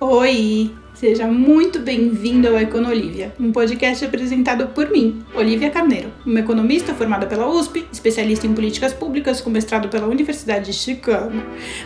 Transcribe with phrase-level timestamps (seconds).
[0.00, 0.70] Oi!
[0.94, 7.26] Seja muito bem-vindo ao Econolívia, um podcast apresentado por mim, Olivia Carneiro, uma economista formada
[7.26, 11.42] pela USP, especialista em políticas públicas com mestrado pela Universidade de Chicago.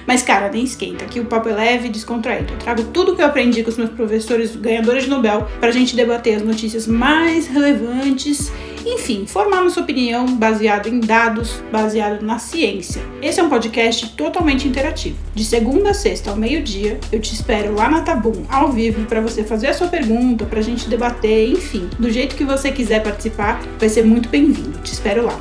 [0.07, 2.53] Mas cara, nem esquenta, que o papo é leve e descontraído.
[2.53, 5.71] Eu trago tudo o que eu aprendi com os meus professores ganhadores de Nobel para
[5.71, 8.53] a gente debater as notícias mais relevantes
[8.93, 13.03] enfim, formar nossa opinião baseado em dados, baseado na ciência.
[13.23, 15.17] Esse é um podcast totalmente interativo.
[15.35, 19.21] De segunda a sexta ao meio-dia, eu te espero lá na Tabum, ao vivo, para
[19.21, 23.03] você fazer a sua pergunta, para a gente debater, enfim, do jeito que você quiser
[23.03, 24.79] participar, vai ser muito bem-vindo.
[24.81, 25.41] Te espero lá.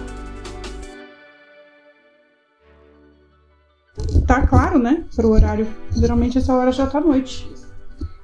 [4.25, 5.03] Tá claro, né?
[5.13, 5.67] Para o horário.
[5.93, 7.49] Geralmente essa hora já tá noite.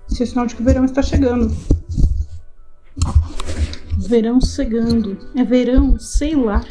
[0.09, 1.53] Isso é sinal de que o verão está chegando
[4.07, 5.17] verão chegando.
[5.35, 6.63] É verão, sei lá.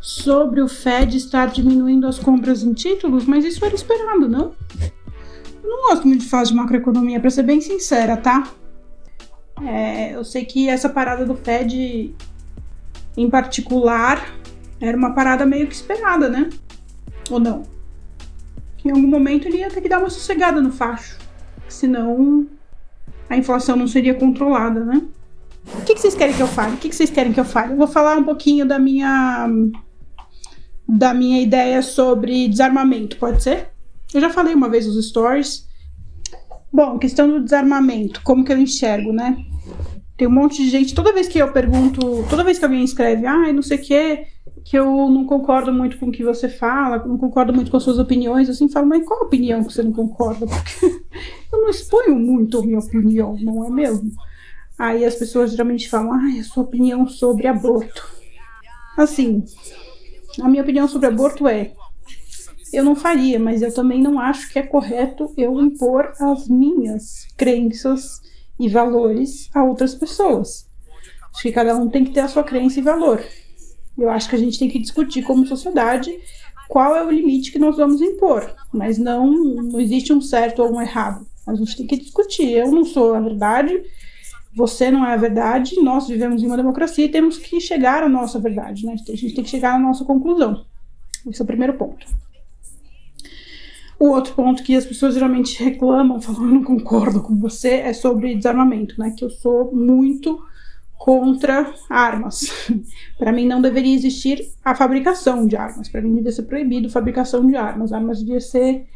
[0.00, 4.52] Sobre o Fed estar diminuindo as compras em títulos, mas isso era esperado, não?
[5.62, 8.50] Eu não gosto muito de falar de macroeconomia, para ser bem sincera, tá?
[9.64, 12.14] É, eu sei que essa parada do Fed,
[13.16, 14.34] em particular,
[14.80, 16.50] era uma parada meio que esperada, né?
[17.30, 17.62] Ou não?
[18.76, 21.16] Que em algum momento ele ia ter que dar uma sossegada no facho.
[21.68, 22.46] Senão
[23.30, 25.00] a inflação não seria controlada, né?
[25.66, 26.74] O que, que vocês querem que eu fale?
[26.74, 27.72] O que, que vocês querem que eu fale?
[27.72, 29.48] Eu vou falar um pouquinho da minha
[30.88, 33.68] da minha ideia sobre desarmamento, pode ser?
[34.12, 35.66] Eu já falei uma vez nos stories.
[36.72, 39.36] Bom, questão do desarmamento, como que eu enxergo, né?
[40.16, 43.26] Tem um monte de gente, toda vez que eu pergunto, toda vez que alguém escreve,
[43.26, 44.26] ai, ah, não sei o que,
[44.64, 47.82] que eu não concordo muito com o que você fala, não concordo muito com as
[47.82, 50.46] suas opiniões, assim, falo, mas qual opinião que você não concorda?
[50.46, 50.86] Porque
[51.52, 54.10] eu não exponho muito a minha opinião, não é mesmo?
[54.78, 58.06] Aí as pessoas geralmente falam, ah, a sua opinião sobre aborto.
[58.96, 59.44] Assim,
[60.40, 61.72] a minha opinião sobre aborto é:
[62.72, 67.26] eu não faria, mas eu também não acho que é correto eu impor as minhas
[67.36, 68.20] crenças
[68.58, 70.66] e valores a outras pessoas.
[71.34, 73.22] Acho que cada um tem que ter a sua crença e valor.
[73.96, 76.10] Eu acho que a gente tem que discutir como sociedade
[76.68, 80.74] qual é o limite que nós vamos impor, mas não, não existe um certo ou
[80.74, 81.26] um errado.
[81.46, 82.50] A gente tem que discutir.
[82.52, 83.82] Eu não sou a verdade,
[84.54, 88.08] você não é a verdade, nós vivemos em uma democracia e temos que chegar à
[88.08, 88.92] nossa verdade, né?
[88.92, 90.64] A gente tem que chegar à nossa conclusão.
[91.26, 92.06] Esse é o primeiro ponto.
[93.98, 97.92] O outro ponto que as pessoas geralmente reclamam, falam, eu não concordo com você, é
[97.92, 99.14] sobre desarmamento, né?
[99.16, 100.42] Que eu sou muito
[100.98, 102.68] contra armas.
[103.18, 105.88] para mim não deveria existir a fabricação de armas.
[105.88, 107.92] Para mim deveria ser proibido a fabricação de armas.
[107.92, 108.86] Armas devia ser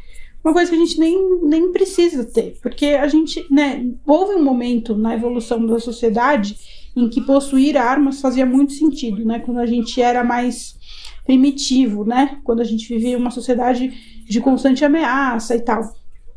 [0.47, 4.43] uma coisa que a gente nem, nem precisa ter, porque a gente, né, houve um
[4.43, 6.55] momento na evolução da sociedade
[6.95, 10.77] em que possuir armas fazia muito sentido, né, quando a gente era mais
[11.25, 13.93] primitivo, né, quando a gente vivia uma sociedade
[14.25, 15.81] de constante ameaça e tal.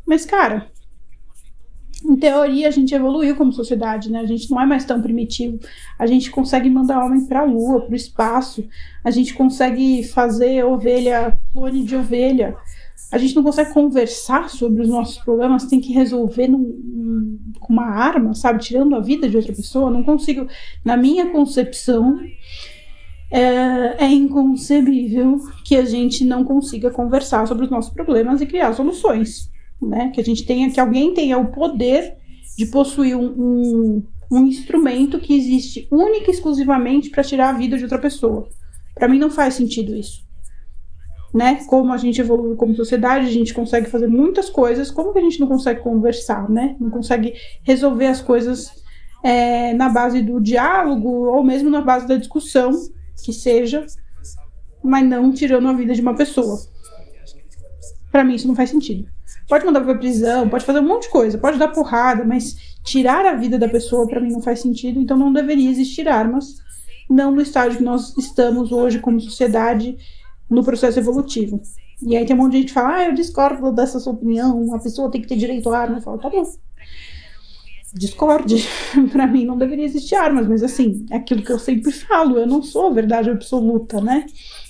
[0.05, 0.69] Mas, cara,
[2.03, 4.21] em teoria a gente evoluiu como sociedade, né?
[4.21, 5.59] A gente não é mais tão primitivo.
[5.99, 8.67] A gente consegue mandar homem para a lua, para o espaço.
[9.03, 12.57] A gente consegue fazer ovelha, clone de ovelha
[13.11, 17.85] a gente não consegue conversar sobre os nossos problemas, tem que resolver num, com uma
[17.85, 18.63] arma, sabe?
[18.63, 19.91] Tirando a vida de outra pessoa.
[19.91, 20.47] Não consigo.
[20.83, 22.17] Na minha concepção,
[23.29, 28.73] é, é, inconcebível que a gente não consiga conversar sobre os nossos problemas e criar
[28.73, 29.51] soluções.
[29.81, 30.09] Né?
[30.13, 32.15] Que a gente tenha, que alguém tenha o poder
[32.57, 37.77] de possuir um, um, um instrumento que existe única e exclusivamente para tirar a vida
[37.77, 38.47] de outra pessoa.
[38.95, 40.30] Para mim não faz sentido isso
[41.33, 41.63] né?
[41.67, 45.21] Como a gente evolui como sociedade, a gente consegue fazer muitas coisas, como que a
[45.21, 46.75] gente não consegue conversar, né?
[46.79, 47.33] Não consegue
[47.63, 48.71] resolver as coisas
[49.23, 52.71] é, na base do diálogo ou mesmo na base da discussão,
[53.23, 53.85] que seja,
[54.83, 56.59] mas não tirando a vida de uma pessoa.
[58.11, 59.07] Para mim isso não faz sentido.
[59.47, 63.25] Pode mandar pra prisão, pode fazer um monte de coisa, pode dar porrada, mas tirar
[63.25, 66.57] a vida da pessoa para mim não faz sentido, então não deveria existir armas,
[67.09, 69.97] não no estágio que nós estamos hoje como sociedade
[70.51, 71.61] no processo evolutivo.
[72.01, 74.75] E aí tem um monte de gente que fala, ah, eu discordo dessa sua opinião,
[74.75, 75.97] a pessoa tem que ter direito à arma.
[75.97, 76.43] Eu falo, tá bom.
[77.93, 78.67] Discorde.
[79.11, 82.45] para mim não deveria existir armas, mas assim, é aquilo que eu sempre falo, eu
[82.45, 84.25] não sou a verdade absoluta, né?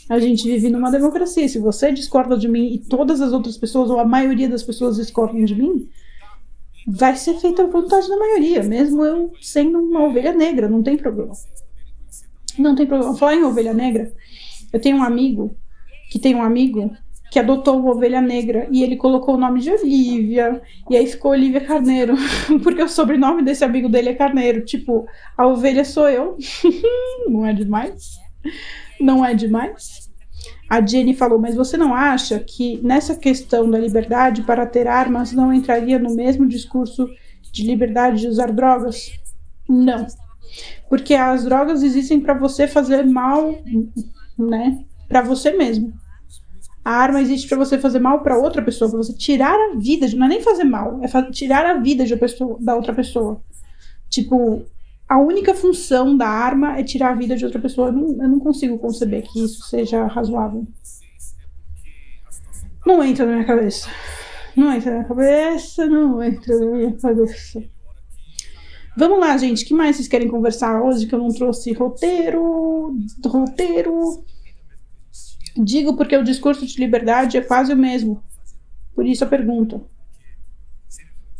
[0.07, 1.48] A gente vive numa democracia.
[1.48, 4.98] Se você discorda de mim e todas as outras pessoas, ou a maioria das pessoas
[4.98, 5.89] discordam de mim,
[6.86, 10.98] vai ser feita a vontade da maioria, mesmo eu sendo uma ovelha negra, não tem
[10.98, 11.33] problema.
[12.57, 13.16] Não tem problema.
[13.16, 14.12] Falar em ovelha negra,
[14.74, 15.56] eu tenho um amigo
[16.12, 16.92] que tem um amigo
[17.31, 21.31] que adotou uma ovelha negra e ele colocou o nome de Olivia, e aí ficou
[21.31, 22.16] Olivia Carneiro,
[22.62, 24.66] porque o sobrenome desse amigo dele é Carneiro.
[24.66, 26.38] Tipo, a ovelha sou eu.
[27.30, 28.19] Não é demais?
[29.00, 30.12] Não é demais?
[30.69, 35.31] A Jenny falou, mas você não acha que nessa questão da liberdade para ter armas
[35.31, 37.07] não entraria no mesmo discurso
[37.52, 39.12] de liberdade de usar drogas?
[39.68, 40.07] Não.
[40.90, 43.54] Porque as drogas existem para você fazer mal,
[44.38, 44.80] né?
[45.12, 45.94] Para você mesmo.
[46.84, 50.08] A arma existe para você fazer mal para outra pessoa, para você tirar a vida,
[50.16, 53.40] não é nem fazer mal, é tirar a vida de pessoa, da outra pessoa.
[54.10, 54.66] Tipo,
[55.08, 57.90] a única função da arma é tirar a vida de outra pessoa.
[57.90, 60.66] Eu não, eu não consigo conceber que isso seja razoável.
[62.86, 63.90] Não entra na minha cabeça.
[64.56, 67.64] Não entra na minha cabeça, não entra na minha cabeça.
[68.98, 69.64] Vamos lá, gente.
[69.64, 72.96] O que mais vocês querem conversar hoje que eu não trouxe roteiro?
[73.25, 74.24] Roteiro.
[75.56, 78.24] Digo porque o discurso de liberdade é quase o mesmo.
[78.95, 79.81] Por isso a pergunta.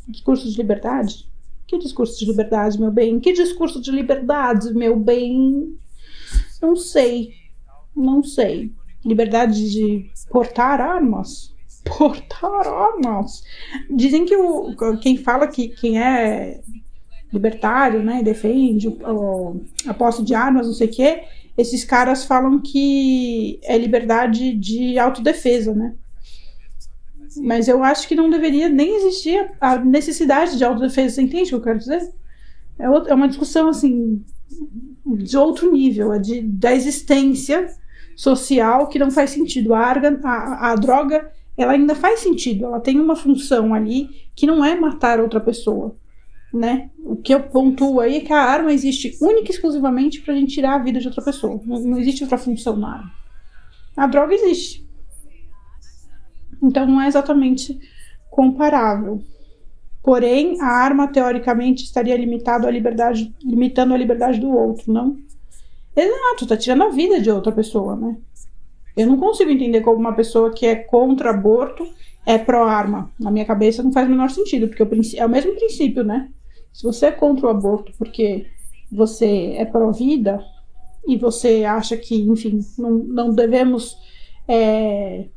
[0.08, 1.30] Discurso de liberdade?
[1.68, 3.20] Que discurso de liberdade, meu bem?
[3.20, 5.78] Que discurso de liberdade, meu bem?
[6.62, 7.34] Não sei.
[7.96, 8.72] Não sei.
[9.06, 11.52] Liberdade de portar armas?
[11.98, 13.44] Portar armas?
[13.90, 16.62] Dizem que o, quem fala que quem é
[17.34, 21.24] libertário, né, defende o, a posse de armas, não sei o quê,
[21.58, 25.94] esses caras falam que é liberdade de autodefesa, né?
[27.38, 31.48] Mas eu acho que não deveria nem existir a necessidade de autodefesa, você entende o
[31.48, 32.12] que eu quero dizer?
[32.78, 34.24] É, outra, é uma discussão, assim,
[35.06, 37.70] de outro nível, é de, da existência
[38.16, 39.74] social que não faz sentido.
[39.74, 44.46] A, arga, a, a droga, ela ainda faz sentido, ela tem uma função ali que
[44.46, 45.96] não é matar outra pessoa
[46.54, 46.90] né?
[47.04, 50.38] O que eu pontuo aí é que a arma existe única e exclusivamente para a
[50.38, 51.62] gente tirar a vida de outra pessoa.
[51.66, 53.12] Não, existe outra função na arma.
[53.96, 54.88] A droga existe.
[56.62, 57.80] Então não é exatamente
[58.30, 59.24] comparável.
[60.04, 65.18] Porém, a arma teoricamente estaria limitado à liberdade, limitando a liberdade do outro, não?
[65.96, 68.18] Exato, tá tirando a vida de outra pessoa, né?
[68.98, 71.88] Eu não consigo entender como uma pessoa que é contra aborto
[72.26, 73.12] é pró-arma.
[73.20, 74.84] Na minha cabeça não faz o menor sentido, porque
[75.18, 76.30] é o mesmo princípio, né?
[76.74, 78.48] Se você é contra o aborto porque
[78.92, 80.44] você é pró-vida
[81.08, 83.98] e você acha que, enfim, não, não devemos
[84.48, 85.28] é,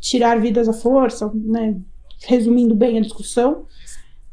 [0.00, 1.76] tirar vidas à força, né?
[2.24, 3.66] Resumindo bem a discussão,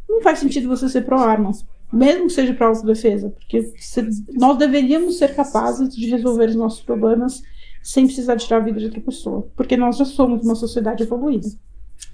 [0.07, 1.51] não faz sentido você ser pró-arma,
[1.91, 6.81] mesmo que seja para autodefesa, porque se, nós deveríamos ser capazes de resolver os nossos
[6.81, 7.43] problemas
[7.83, 11.49] sem precisar tirar a vida de outra pessoa, porque nós já somos uma sociedade evoluída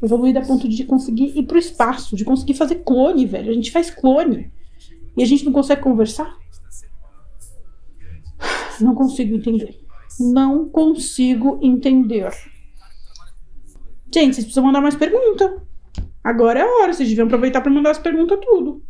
[0.01, 3.51] evoluída a ponto de conseguir ir pro espaço, de conseguir fazer clone, velho.
[3.51, 4.51] A gente faz clone.
[5.17, 6.37] E a gente não consegue conversar?
[8.79, 9.79] Não consigo entender.
[10.19, 12.31] Não consigo entender.
[14.13, 15.61] Gente, vocês precisam mandar mais pergunta.
[16.23, 16.93] Agora é a hora.
[16.93, 18.83] Vocês deviam aproveitar para mandar as perguntas tudo.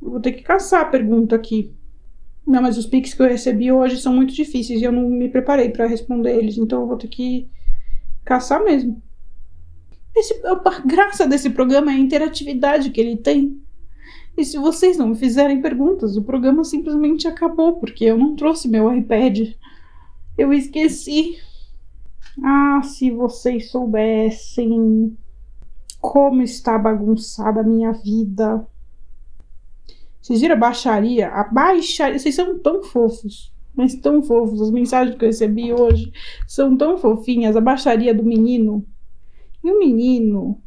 [0.00, 1.74] Eu vou ter que caçar a pergunta aqui.
[2.46, 5.28] Não, mas os pics que eu recebi hoje são muito difíceis e eu não me
[5.28, 6.58] preparei para responder eles.
[6.58, 7.48] Então eu vou ter que
[8.24, 9.00] caçar mesmo.
[10.14, 13.60] Esse, a graça desse programa é a interatividade que ele tem.
[14.36, 18.68] E se vocês não me fizerem perguntas, o programa simplesmente acabou, porque eu não trouxe
[18.68, 19.54] meu iPad.
[20.36, 21.38] Eu esqueci.
[22.42, 25.16] Ah, se vocês soubessem
[26.02, 28.66] como está bagunçada a minha vida.
[30.20, 31.28] Vocês viram a baixaria?
[31.28, 32.18] A baixaria.
[32.18, 33.52] Vocês são tão fofos.
[33.74, 34.60] Mas tão fofos.
[34.60, 36.12] As mensagens que eu recebi hoje
[36.48, 37.54] são tão fofinhas.
[37.54, 38.84] A baixaria do menino
[39.62, 40.60] e o menino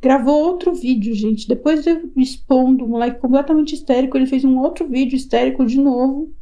[0.00, 1.46] gravou outro vídeo, gente.
[1.46, 6.34] Depois de expondo o moleque completamente histérico, ele fez um outro vídeo histérico de novo.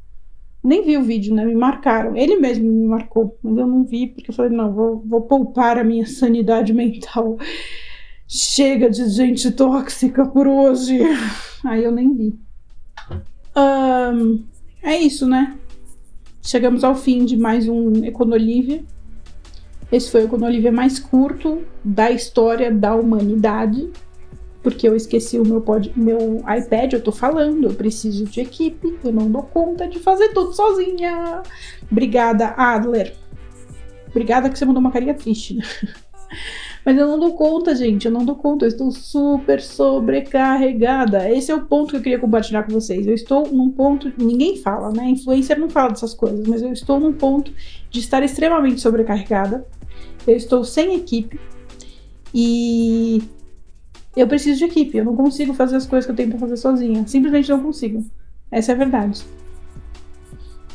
[0.62, 1.44] Nem vi o vídeo, né?
[1.44, 2.16] Me marcaram.
[2.16, 5.78] Ele mesmo me marcou, mas eu não vi porque eu falei: não, vou, vou poupar
[5.78, 7.38] a minha sanidade mental.
[8.26, 10.98] Chega de gente tóxica por hoje.
[11.64, 12.38] Aí eu nem vi.
[13.56, 14.44] Um,
[14.82, 15.58] é isso, né?
[16.42, 18.84] Chegamos ao fim de mais um Econolívia.
[19.92, 23.90] Esse foi o Conolívia mais curto da história da humanidade,
[24.62, 28.98] porque eu esqueci o meu, pod, meu iPad, eu tô falando, eu preciso de equipe,
[29.02, 31.42] eu não dou conta de fazer tudo sozinha.
[31.90, 33.14] Obrigada, Adler.
[34.08, 35.58] Obrigada que você mandou uma carinha triste?
[36.84, 38.06] Mas eu não dou conta, gente.
[38.06, 38.64] Eu não dou conta.
[38.64, 41.30] Eu estou super sobrecarregada.
[41.30, 43.06] Esse é o ponto que eu queria compartilhar com vocês.
[43.06, 44.12] Eu estou num ponto.
[44.16, 45.08] Ninguém fala, né?
[45.10, 46.46] Influencer não fala dessas coisas.
[46.46, 47.52] Mas eu estou num ponto
[47.90, 49.66] de estar extremamente sobrecarregada.
[50.26, 51.38] Eu estou sem equipe.
[52.34, 53.22] E
[54.16, 54.96] eu preciso de equipe.
[54.96, 57.06] Eu não consigo fazer as coisas que eu tenho para fazer sozinha.
[57.06, 58.04] Simplesmente não consigo.
[58.50, 59.22] Essa é a verdade.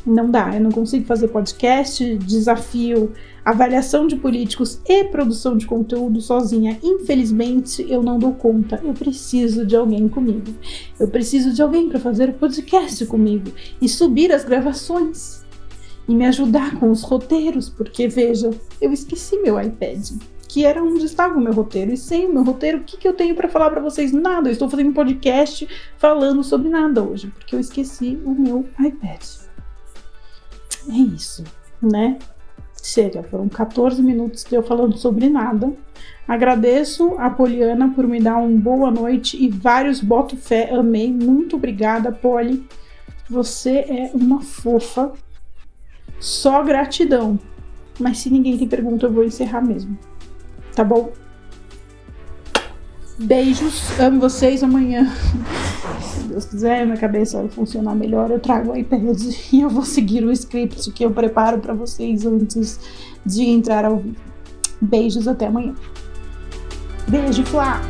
[0.06, 0.54] Não dá.
[0.54, 3.12] Eu não consigo fazer podcast, desafio
[3.46, 6.76] avaliação de políticos e produção de conteúdo sozinha.
[6.82, 8.82] Infelizmente, eu não dou conta.
[8.84, 10.52] Eu preciso de alguém comigo.
[10.98, 15.46] Eu preciso de alguém para fazer o podcast comigo e subir as gravações.
[16.08, 20.10] e me ajudar com os roteiros, porque veja, eu esqueci meu iPad,
[20.48, 21.92] que era onde estava o meu roteiro.
[21.92, 24.12] E sem o meu roteiro, o que, que eu tenho para falar para vocês?
[24.12, 24.48] Nada.
[24.48, 29.45] Eu estou fazendo um podcast falando sobre nada hoje, porque eu esqueci o meu iPad.
[30.88, 31.44] É isso,
[31.82, 32.18] né?
[32.82, 35.72] Chega, foram 14 minutos de eu falando sobre nada.
[36.28, 41.12] Agradeço a Poliana por me dar um boa noite e vários boto fé, amei.
[41.12, 42.66] Muito obrigada, Poli.
[43.28, 45.12] Você é uma fofa.
[46.18, 47.38] Só gratidão.
[47.98, 49.98] Mas se ninguém tem pergunta, eu vou encerrar mesmo.
[50.74, 51.12] Tá bom?
[53.18, 54.62] Beijos, amo vocês.
[54.62, 55.10] Amanhã,
[56.36, 58.30] Deus quiser, minha cabeça vai funcionar melhor.
[58.30, 59.18] Eu trago o iPad
[59.50, 62.78] e eu vou seguir o script que eu preparo para vocês antes
[63.24, 64.20] de entrar ao vivo.
[64.78, 65.74] Beijos, até amanhã.
[67.08, 67.80] Beijo, Flá!